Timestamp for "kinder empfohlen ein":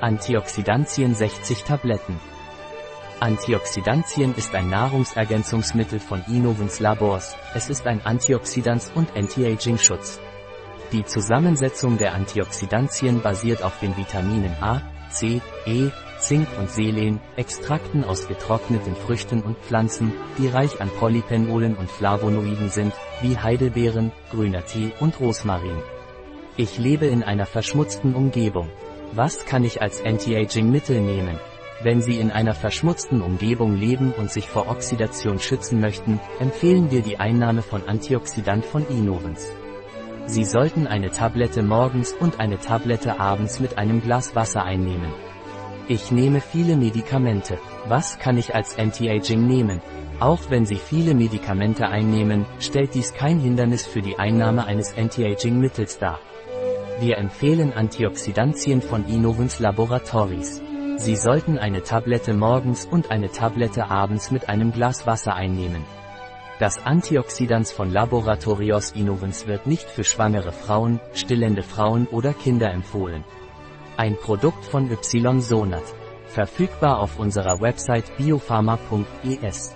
72.32-74.16